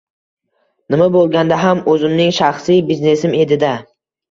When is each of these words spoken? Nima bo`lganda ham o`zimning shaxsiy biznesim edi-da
Nima 0.93 1.09
bo`lganda 1.17 1.59
ham 1.65 1.85
o`zimning 1.95 2.35
shaxsiy 2.41 2.83
biznesim 2.91 3.39
edi-da 3.45 3.75